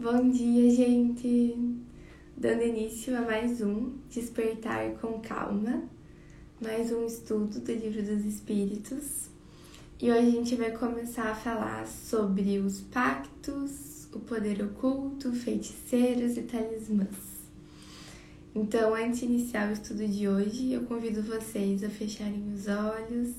[0.00, 1.56] Bom dia, gente!
[2.36, 5.82] Dando início a mais um Despertar com Calma,
[6.62, 9.28] mais um estudo do Livro dos Espíritos.
[10.00, 16.36] E hoje a gente vai começar a falar sobre os pactos, o poder oculto, feiticeiros
[16.36, 17.42] e talismãs.
[18.54, 23.34] Então, antes de iniciar o estudo de hoje, eu convido vocês a fecharem os olhos,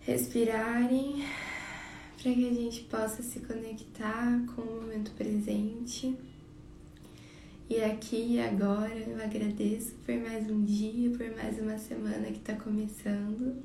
[0.00, 1.22] respirarem
[2.26, 6.12] para que a gente possa se conectar com o momento presente.
[7.70, 12.38] E aqui e agora eu agradeço por mais um dia, por mais uma semana que
[12.38, 13.62] está começando.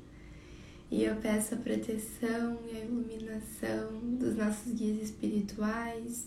[0.92, 6.26] E eu peço a proteção e a iluminação dos nossos guias espirituais,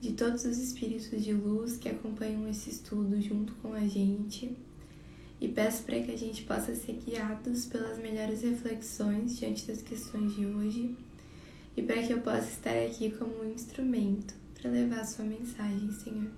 [0.00, 4.56] de todos os espíritos de luz que acompanham esse estudo junto com a gente.
[5.40, 10.34] E peço para que a gente possa ser guiados pelas melhores reflexões diante das questões
[10.34, 10.96] de hoje
[11.76, 15.90] e para que eu possa estar aqui como um instrumento para levar a sua mensagem,
[15.92, 16.30] Senhor.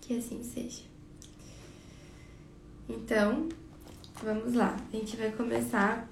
[0.00, 0.82] Que assim seja.
[2.88, 3.48] Então,
[4.22, 4.76] vamos lá.
[4.92, 6.08] A gente vai começar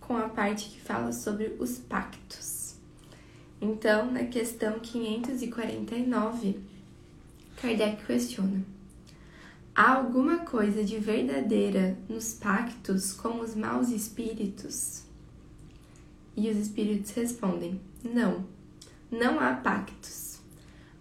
[0.00, 2.74] com a parte que fala sobre os pactos.
[3.60, 6.60] Então, na questão 549,
[7.56, 8.62] Kardec questiona:
[9.74, 15.04] Há alguma coisa de verdadeira nos pactos com os maus espíritos?
[16.36, 18.44] E os espíritos respondem: Não,
[19.10, 20.40] não há pactos,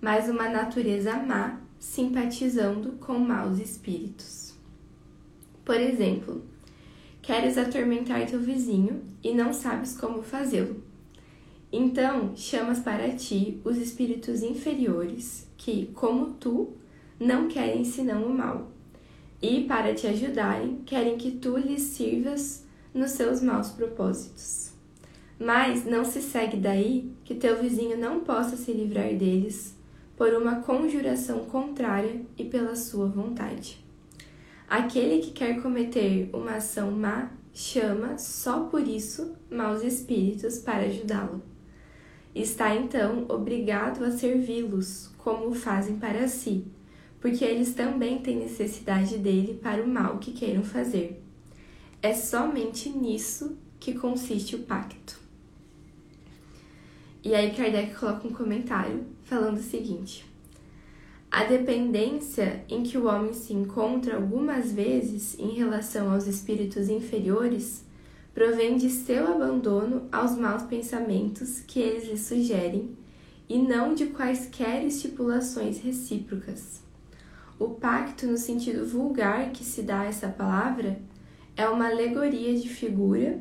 [0.02, 4.54] mas uma natureza má simpatizando com maus espíritos.
[5.66, 6.44] Por exemplo,
[7.22, 10.84] queres atormentar teu vizinho e não sabes como fazê-lo.
[11.72, 16.74] Então chamas para ti os espíritos inferiores, que, como tu,
[17.20, 18.72] não querem senão o mal,
[19.42, 24.63] e, para te ajudarem, querem que tu lhes sirvas nos seus maus propósitos.
[25.40, 29.76] Mas não se segue daí que teu vizinho não possa se livrar deles
[30.16, 33.84] por uma conjuração contrária e pela sua vontade.
[34.68, 41.42] Aquele que quer cometer uma ação má chama só por isso maus espíritos para ajudá-lo.
[42.34, 46.66] Está então obrigado a servi-los como o fazem para si,
[47.22, 51.22] porque eles também têm necessidade dele para o mal que queiram fazer.
[52.02, 55.23] É somente nisso que consiste o pacto.
[57.24, 60.26] E aí Kardec coloca um comentário falando o seguinte:
[61.32, 67.86] A dependência em que o homem se encontra algumas vezes em relação aos espíritos inferiores
[68.34, 72.90] provém de seu abandono aos maus pensamentos que eles lhe sugerem
[73.48, 76.82] e não de quaisquer estipulações recíprocas.
[77.60, 81.00] O pacto, no sentido vulgar que se dá a essa palavra,
[81.56, 83.40] é uma alegoria de figura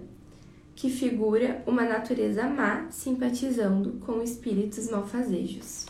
[0.75, 5.87] que figura uma natureza má simpatizando com espíritos malfazejos.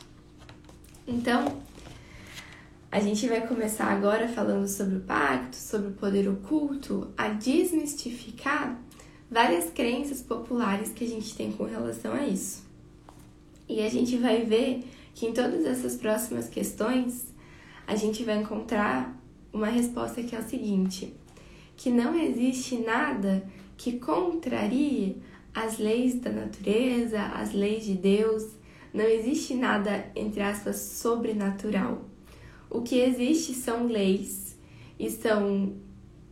[1.07, 1.61] Então,
[2.91, 8.79] a gente vai começar agora falando sobre o pacto, sobre o poder oculto, a desmistificar
[9.31, 12.63] várias crenças populares que a gente tem com relação a isso.
[13.69, 17.33] E a gente vai ver que em todas essas próximas questões
[17.87, 19.19] a gente vai encontrar
[19.53, 21.15] uma resposta que é o seguinte:
[21.77, 23.43] que não existe nada
[23.83, 25.21] que contrarie
[25.53, 28.45] as leis da natureza, as leis de Deus.
[28.95, 32.05] Não existe nada, entre aspas, sobrenatural.
[32.71, 34.57] O que existe são leis
[35.01, 35.73] e são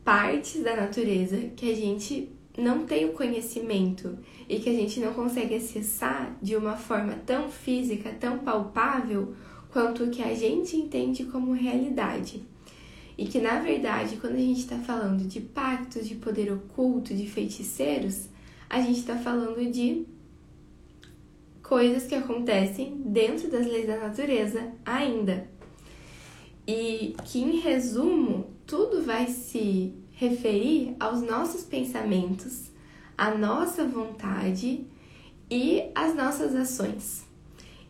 [0.05, 4.17] partes da natureza que a gente não tem o conhecimento
[4.49, 9.35] e que a gente não consegue acessar de uma forma tão física, tão palpável
[9.73, 12.49] quanto o que a gente entende como realidade.
[13.21, 17.29] E que na verdade, quando a gente está falando de pactos de poder oculto, de
[17.29, 18.31] feiticeiros,
[18.67, 20.07] a gente está falando de
[21.63, 25.47] coisas que acontecem dentro das leis da natureza ainda.
[26.67, 32.71] E que em resumo, tudo vai se referir aos nossos pensamentos,
[33.19, 34.87] à nossa vontade
[35.51, 37.23] e às nossas ações.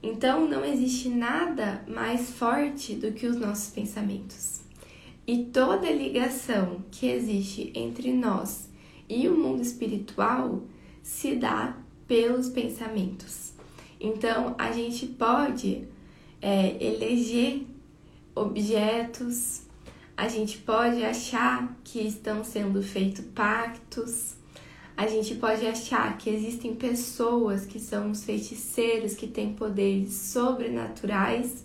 [0.02, 4.59] Então, não existe nada mais forte do que os nossos pensamentos.
[5.26, 8.68] E toda ligação que existe entre nós
[9.08, 10.62] e o mundo espiritual
[11.02, 11.76] se dá
[12.06, 13.52] pelos pensamentos.
[14.00, 15.86] Então, a gente pode
[16.40, 17.66] é, eleger
[18.34, 19.62] objetos,
[20.16, 24.34] a gente pode achar que estão sendo feitos pactos,
[24.96, 31.64] a gente pode achar que existem pessoas que são os feiticeiros, que têm poderes sobrenaturais,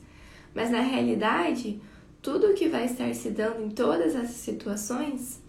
[0.53, 1.81] mas na realidade,
[2.25, 5.39] tudo o que vai estar se dando em todas essas situações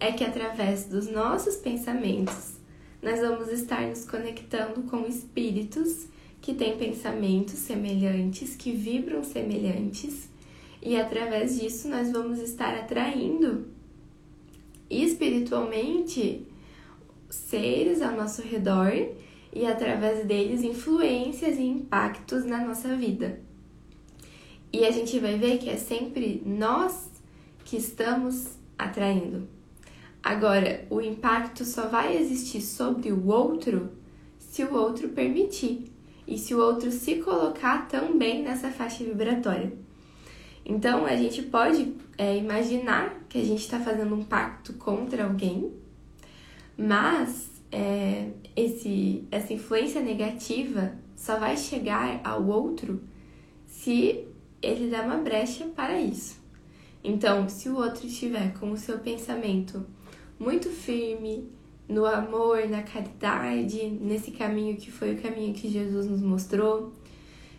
[0.00, 2.54] é que através dos nossos pensamentos
[3.02, 6.06] nós vamos estar nos conectando com espíritos
[6.40, 10.30] que têm pensamentos semelhantes, que vibram semelhantes,
[10.80, 13.66] e através disso nós vamos estar atraindo
[14.88, 16.46] espiritualmente
[17.28, 18.92] seres ao nosso redor
[19.52, 23.43] e através deles influências e impactos na nossa vida.
[24.74, 27.08] E a gente vai ver que é sempre nós
[27.64, 29.46] que estamos atraindo.
[30.20, 33.92] Agora, o impacto só vai existir sobre o outro
[34.36, 35.92] se o outro permitir
[36.26, 39.72] e se o outro se colocar também nessa faixa vibratória.
[40.66, 45.72] Então, a gente pode é, imaginar que a gente está fazendo um pacto contra alguém,
[46.76, 53.00] mas é, esse, essa influência negativa só vai chegar ao outro
[53.68, 54.33] se
[54.64, 56.42] ele dá uma brecha para isso.
[57.02, 59.84] Então, se o outro estiver com o seu pensamento
[60.38, 61.48] muito firme
[61.88, 66.92] no amor, na caridade, nesse caminho que foi o caminho que Jesus nos mostrou,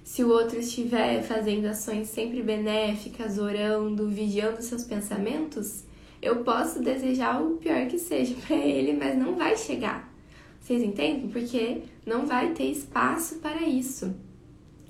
[0.03, 5.83] se o outro estiver fazendo ações sempre benéficas, orando, vigiando seus pensamentos,
[6.21, 10.11] eu posso desejar o pior que seja para ele, mas não vai chegar.
[10.59, 11.29] Vocês entendem?
[11.29, 14.15] Porque não vai ter espaço para isso.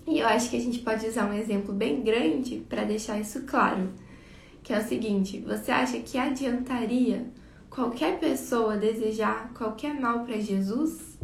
[0.07, 3.43] E eu acho que a gente pode usar um exemplo bem grande para deixar isso
[3.43, 3.89] claro,
[4.63, 7.25] que é o seguinte: você acha que adiantaria
[7.69, 11.17] qualquer pessoa desejar qualquer mal para Jesus?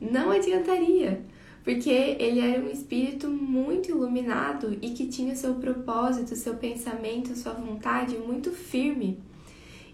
[0.00, 1.24] Não adiantaria
[1.64, 7.54] porque ele era um espírito muito iluminado e que tinha seu propósito, seu pensamento, sua
[7.54, 9.18] vontade muito firme.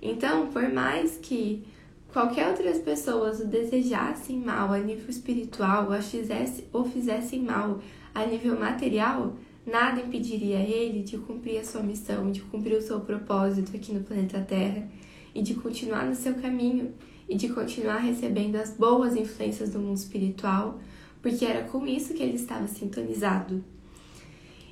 [0.03, 1.63] Então, por mais que
[2.13, 7.81] qualquer outras pessoas o desejassem mal a nível espiritual ou, fizesse, ou fizessem mal
[8.15, 9.37] a nível material,
[9.67, 14.03] nada impediria ele de cumprir a sua missão, de cumprir o seu propósito aqui no
[14.03, 14.89] planeta Terra
[15.35, 16.93] e de continuar no seu caminho
[17.29, 20.81] e de continuar recebendo as boas influências do mundo espiritual
[21.23, 23.63] porque era com isso que ele estava sintonizado.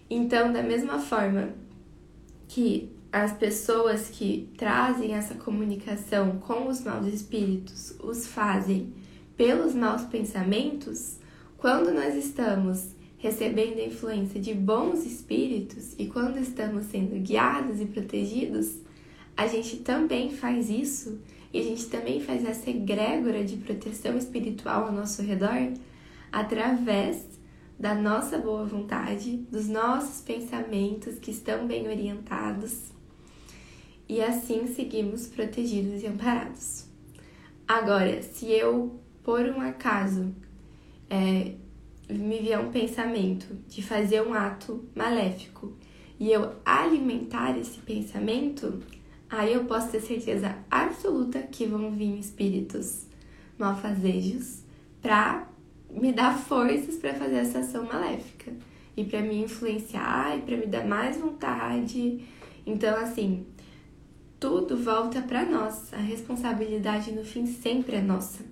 [0.08, 1.50] Então, da mesma forma
[2.49, 8.93] que as pessoas que trazem essa comunicação com os maus espíritos os fazem
[9.37, 11.17] pelos maus pensamentos,
[11.57, 17.87] quando nós estamos recebendo a influência de bons espíritos e quando estamos sendo guiados e
[17.87, 18.77] protegidos,
[19.37, 21.19] a gente também faz isso
[21.53, 25.73] e a gente também faz essa egrégora de proteção espiritual ao nosso redor
[26.31, 27.25] através
[27.79, 32.98] da nossa boa vontade, dos nossos pensamentos que estão bem orientados
[34.09, 36.87] e assim seguimos protegidos e amparados.
[37.67, 40.35] Agora, se eu, por um acaso,
[41.11, 41.53] é,
[42.09, 45.77] me vier um pensamento de fazer um ato maléfico
[46.19, 48.83] e eu alimentar esse pensamento,
[49.29, 53.07] aí eu posso ter certeza absoluta que vão vir espíritos
[53.59, 54.63] malfazejos
[55.03, 55.47] para
[55.91, 58.53] me dá forças para fazer essa ação maléfica
[58.97, 62.25] e para me influenciar e para me dar mais vontade.
[62.67, 63.47] Então, assim,
[64.38, 65.93] tudo volta para nós.
[65.93, 68.44] A responsabilidade no fim sempre é nossa.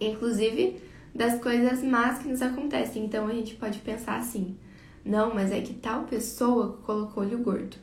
[0.00, 0.80] Inclusive
[1.14, 3.04] das coisas más que nos acontecem.
[3.04, 4.56] Então a gente pode pensar assim:
[5.04, 7.76] não, mas é que tal pessoa colocou olho gordo.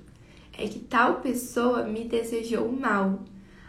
[0.58, 3.24] É que tal pessoa me desejou mal.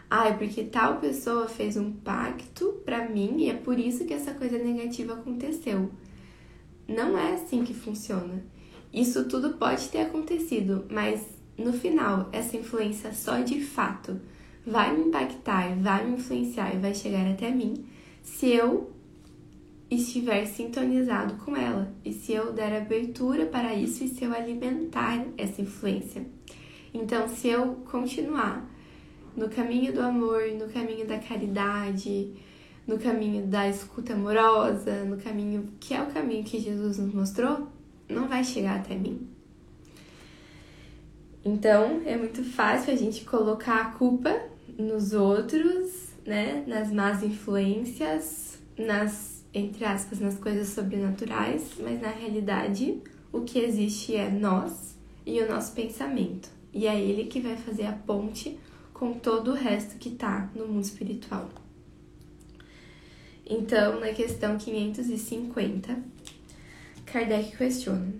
[0.07, 4.33] Ai, porque tal pessoa fez um pacto para mim e é por isso que essa
[4.35, 5.89] coisa negativa aconteceu.
[6.87, 8.45] Não é assim que funciona.
[8.93, 14.19] Isso tudo pode ter acontecido, mas no final, essa influência só de fato
[14.65, 17.85] vai me impactar, vai me influenciar e vai chegar até mim
[18.21, 18.91] se eu
[19.89, 25.23] estiver sintonizado com ela e se eu der abertura para isso e se eu alimentar
[25.37, 26.25] essa influência.
[26.93, 28.67] Então, se eu continuar
[29.35, 32.33] no caminho do amor, no caminho da caridade,
[32.87, 37.67] no caminho da escuta amorosa, no caminho que é o caminho que Jesus nos mostrou,
[38.09, 39.34] não vai chegar até mim.
[41.45, 44.41] Então, é muito fácil a gente colocar a culpa
[44.77, 53.01] nos outros, né, nas más influências, nas entre aspas, nas coisas sobrenaturais, mas na realidade,
[53.31, 56.49] o que existe é nós e o nosso pensamento.
[56.73, 58.59] E é ele que vai fazer a ponte
[58.93, 61.47] com todo o resto que está no mundo espiritual.
[63.47, 65.97] Então, na questão 550,
[67.05, 68.13] Kardec questiona: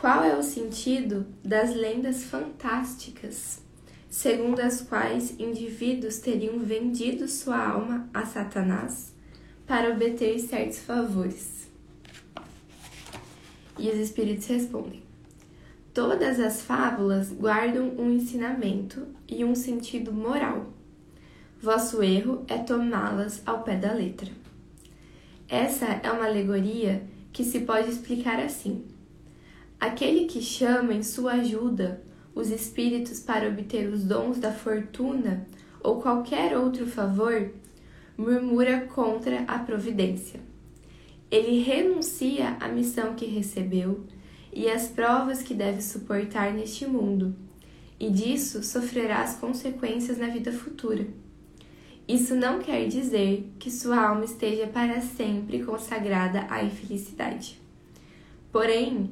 [0.00, 3.62] qual é o sentido das lendas fantásticas,
[4.08, 9.14] segundo as quais indivíduos teriam vendido sua alma a Satanás
[9.66, 11.68] para obter certos favores?
[13.78, 15.02] E os espíritos respondem:
[15.92, 20.72] Todas as fábulas guardam um ensinamento e um sentido moral.
[21.60, 24.30] Vosso erro é tomá-las ao pé da letra.
[25.46, 27.02] Essa é uma alegoria
[27.34, 28.82] que se pode explicar assim:
[29.80, 32.02] aquele que chama em sua ajuda
[32.34, 35.46] os espíritos para obter os dons da fortuna
[35.82, 37.50] ou qualquer outro favor,
[38.16, 40.40] murmura contra a providência.
[41.30, 44.04] Ele renuncia à missão que recebeu
[44.52, 47.34] e às provas que deve suportar neste mundo,
[47.98, 51.06] e disso sofrerá as consequências na vida futura.
[52.08, 57.60] Isso não quer dizer que sua alma esteja para sempre consagrada à infelicidade.
[58.50, 59.10] Porém,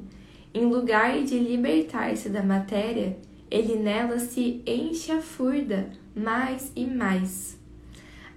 [0.53, 3.17] em lugar de libertar-se da matéria,
[3.49, 7.57] ele nela se enxafurda mais e mais.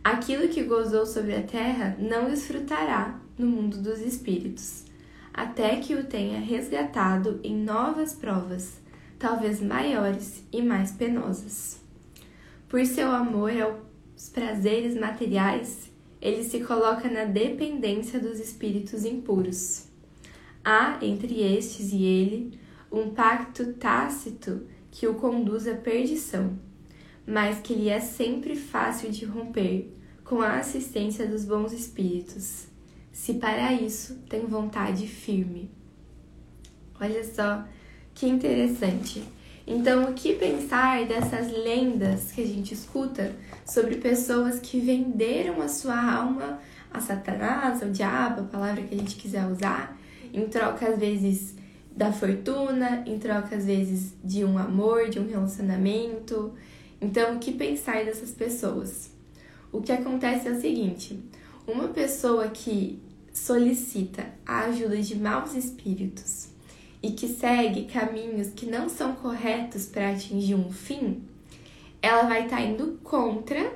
[0.04, 4.84] Aquilo que gozou sobre a terra não desfrutará no mundo dos espíritos,
[5.32, 8.80] até que o tenha resgatado em novas provas,
[9.18, 11.80] talvez maiores e mais penosas.
[12.68, 15.90] Por seu amor aos prazeres materiais,
[16.20, 19.91] ele se coloca na dependência dos espíritos impuros.
[20.64, 22.58] Há entre estes e ele
[22.90, 26.58] um pacto tácito que o conduz à perdição,
[27.26, 29.92] mas que lhe é sempre fácil de romper
[30.22, 32.66] com a assistência dos bons espíritos,
[33.10, 35.70] se para isso tem vontade firme.
[37.00, 37.64] Olha só
[38.14, 39.22] que interessante.
[39.66, 45.68] Então, o que pensar dessas lendas que a gente escuta sobre pessoas que venderam a
[45.68, 46.60] sua alma
[46.92, 49.96] a Satanás, ao diabo, a palavra que a gente quiser usar,
[50.32, 51.54] em troca às vezes
[51.94, 56.52] da fortuna, em troca às vezes de um amor, de um relacionamento.
[57.00, 59.10] Então, o que pensar dessas pessoas?
[59.70, 61.18] O que acontece é o seguinte:
[61.66, 63.00] uma pessoa que
[63.32, 66.48] solicita a ajuda de maus espíritos
[67.02, 71.22] e que segue caminhos que não são corretos para atingir um fim,
[72.00, 73.72] ela vai estar tá indo contra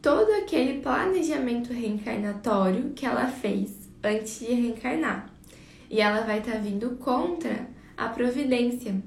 [0.00, 3.70] todo aquele planejamento reencarnatório que ela fez
[4.02, 5.33] antes de reencarnar.
[5.94, 9.00] E ela vai estar tá vindo contra a providência,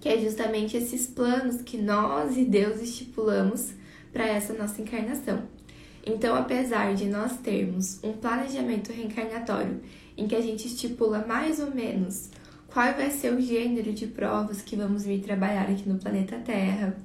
[0.00, 3.72] que é justamente esses planos que nós e Deus estipulamos
[4.12, 5.42] para essa nossa encarnação.
[6.06, 9.80] Então, apesar de nós termos um planejamento reencarnatório
[10.16, 12.30] em que a gente estipula mais ou menos
[12.68, 16.96] qual vai ser o gênero de provas que vamos vir trabalhar aqui no planeta Terra,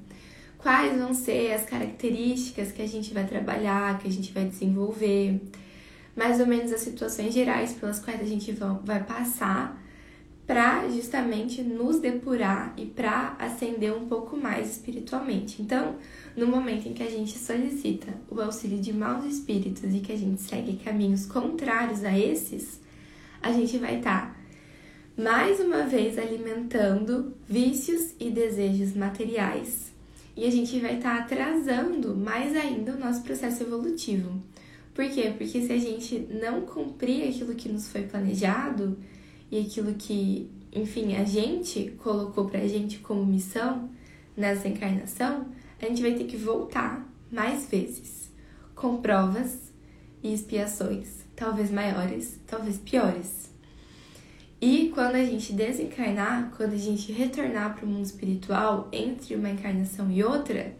[0.58, 5.40] quais vão ser as características que a gente vai trabalhar, que a gente vai desenvolver,
[6.16, 8.52] mais ou menos as situações gerais pelas quais a gente
[8.84, 9.80] vai passar
[10.46, 15.62] para justamente nos depurar e para ascender um pouco mais espiritualmente.
[15.62, 15.96] Então,
[16.36, 20.16] no momento em que a gente solicita o auxílio de maus espíritos e que a
[20.16, 22.80] gente segue caminhos contrários a esses,
[23.40, 24.34] a gente vai estar
[25.16, 29.92] tá, mais uma vez alimentando vícios e desejos materiais
[30.36, 34.42] e a gente vai estar tá atrasando mais ainda o nosso processo evolutivo.
[34.94, 35.32] Por quê?
[35.36, 38.98] Porque se a gente não cumprir aquilo que nos foi planejado,
[39.52, 43.90] e aquilo que, enfim, a gente colocou pra gente como missão
[44.34, 45.46] nessa encarnação,
[45.80, 48.32] a gente vai ter que voltar mais vezes,
[48.74, 49.70] com provas
[50.22, 53.52] e expiações, talvez maiores, talvez piores.
[54.58, 59.50] E quando a gente desencarnar, quando a gente retornar para o mundo espiritual, entre uma
[59.50, 60.74] encarnação e outra,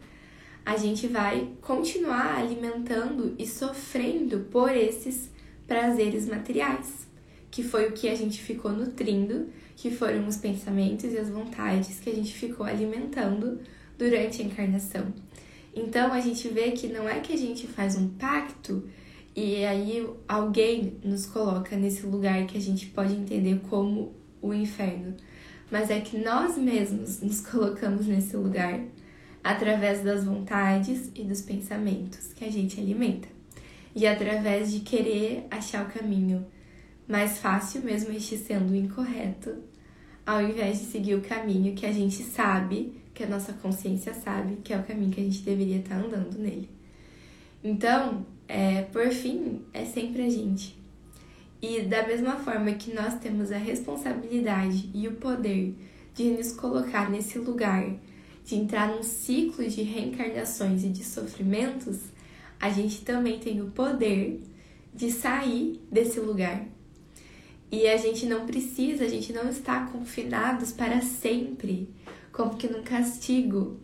[0.65, 5.31] a gente vai continuar alimentando e sofrendo por esses
[5.67, 7.03] prazeres materiais
[7.53, 12.01] que foi o que a gente ficou nutrindo, que foram os pensamentos e as vontades
[12.01, 13.61] que a gente ficou alimentando
[13.99, 15.13] durante a encarnação.
[15.77, 18.89] Então a gente vê que não é que a gente faz um pacto
[19.37, 25.15] e aí alguém nos coloca nesse lugar que a gente pode entender como o inferno,
[25.71, 28.81] mas é que nós mesmos nos colocamos nesse lugar
[29.43, 33.29] através das vontades e dos pensamentos que a gente alimenta
[33.95, 36.45] e através de querer achar o caminho
[37.07, 39.55] mais fácil, mesmo este sendo incorreto,
[40.25, 44.57] ao invés de seguir o caminho que a gente sabe, que a nossa consciência sabe,
[44.65, 46.71] que é o caminho que a gente deveria estar andando nele.
[47.63, 50.81] Então, é, por fim, é sempre a gente.
[51.61, 55.77] E da mesma forma que nós temos a responsabilidade e o poder
[56.15, 57.95] de nos colocar nesse lugar,
[58.45, 61.99] de entrar num ciclo de reencarnações e de sofrimentos,
[62.59, 64.43] a gente também tem o poder
[64.95, 66.65] de sair desse lugar.
[67.71, 71.89] E a gente não precisa, a gente não está confinados para sempre,
[72.31, 73.81] como que num castigo,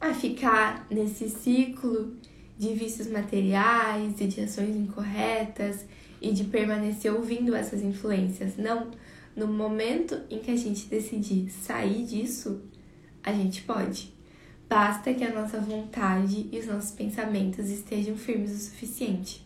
[0.00, 2.14] a ficar nesse ciclo
[2.58, 5.84] de vícios materiais e de ações incorretas
[6.20, 8.56] e de permanecer ouvindo essas influências.
[8.56, 8.90] Não,
[9.36, 12.62] no momento em que a gente decidir sair disso,
[13.26, 14.14] a gente pode.
[14.68, 19.44] Basta que a nossa vontade e os nossos pensamentos estejam firmes o suficiente.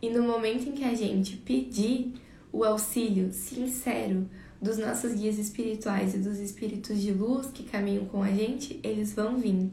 [0.00, 2.14] E no momento em que a gente pedir
[2.50, 4.28] o auxílio sincero
[4.60, 9.12] dos nossos guias espirituais e dos espíritos de luz que caminham com a gente, eles
[9.12, 9.70] vão vir.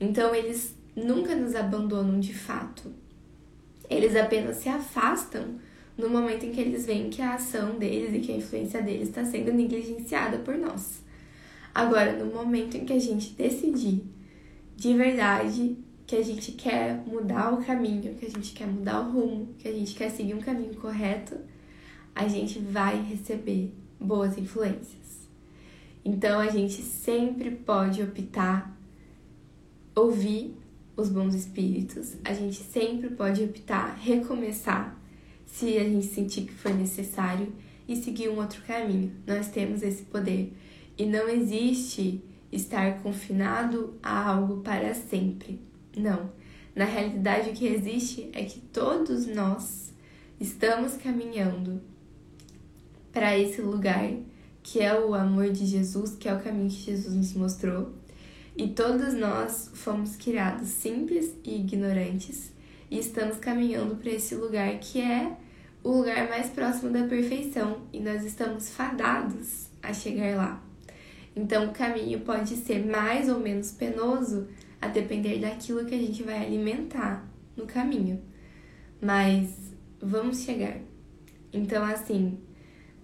[0.00, 2.92] Então, eles nunca nos abandonam de fato.
[3.90, 5.58] Eles apenas se afastam
[5.96, 9.08] no momento em que eles veem que a ação deles e que a influência deles
[9.08, 11.07] está sendo negligenciada por nós.
[11.78, 14.02] Agora, no momento em que a gente decidir
[14.74, 15.76] de verdade
[16.08, 19.68] que a gente quer mudar o caminho, que a gente quer mudar o rumo, que
[19.68, 21.36] a gente quer seguir um caminho correto,
[22.16, 25.28] a gente vai receber boas influências.
[26.04, 28.76] Então a gente sempre pode optar
[29.94, 30.56] ouvir
[30.96, 35.00] os bons espíritos, a gente sempre pode optar recomeçar
[35.46, 37.52] se a gente sentir que for necessário
[37.86, 39.12] e seguir um outro caminho.
[39.24, 40.52] Nós temos esse poder
[40.98, 45.60] e não existe estar confinado a algo para sempre.
[45.96, 46.30] Não.
[46.74, 49.92] Na realidade, o que existe é que todos nós
[50.40, 51.80] estamos caminhando
[53.12, 54.12] para esse lugar
[54.62, 57.92] que é o amor de Jesus, que é o caminho que Jesus nos mostrou.
[58.56, 62.52] E todos nós fomos criados simples e ignorantes
[62.90, 65.36] e estamos caminhando para esse lugar que é
[65.82, 70.67] o lugar mais próximo da perfeição e nós estamos fadados a chegar lá.
[71.38, 74.48] Então, o caminho pode ser mais ou menos penoso
[74.80, 77.24] a depender daquilo que a gente vai alimentar
[77.56, 78.20] no caminho.
[79.00, 80.78] Mas vamos chegar.
[81.52, 82.40] Então, assim,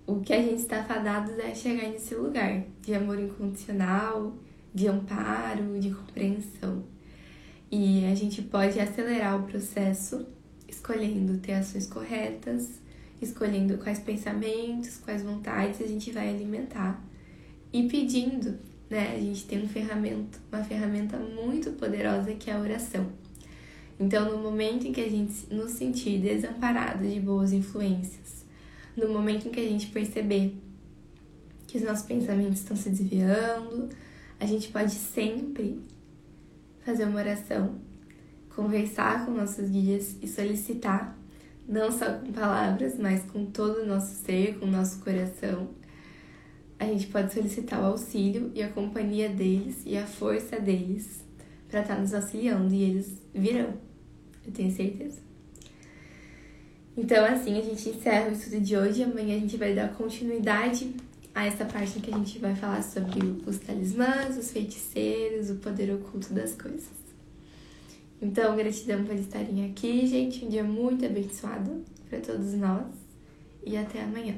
[0.05, 4.37] o que a gente está fadado é chegar nesse lugar de amor incondicional,
[4.75, 6.83] de amparo, de compreensão.
[7.71, 10.27] E a gente pode acelerar o processo
[10.67, 12.83] escolhendo ter ações corretas,
[13.23, 17.01] escolhendo quais pensamentos, quais vontades a gente vai alimentar
[17.75, 18.57] e pedindo,
[18.89, 19.17] né?
[19.17, 23.09] A gente tem um ferramenta, uma ferramenta muito poderosa que é a oração.
[23.99, 28.45] Então, no momento em que a gente nos sentir desamparado de boas influências,
[28.97, 30.57] no momento em que a gente perceber
[31.67, 33.89] que os nossos pensamentos estão se desviando,
[34.39, 35.81] a gente pode sempre
[36.85, 37.75] fazer uma oração,
[38.55, 41.19] conversar com nossos guias e solicitar,
[41.69, 45.71] não só com palavras, mas com todo o nosso ser, com o nosso coração,
[46.79, 51.25] a gente pode solicitar o auxílio e a companhia deles e a força deles
[51.69, 53.75] para estar tá nos auxiliando e eles virão,
[54.47, 55.19] eu tenho certeza.
[56.97, 59.03] Então, assim, a gente encerra o estudo de hoje.
[59.03, 60.95] Amanhã a gente vai dar continuidade
[61.35, 65.93] a essa parte que a gente vai falar sobre os talismãs, os feiticeiros, o poder
[65.93, 67.05] oculto das coisas.
[68.23, 70.45] Então, gratidão por estarem aqui, gente.
[70.45, 72.87] Um dia muito abençoado para todos nós
[73.67, 74.37] e até amanhã.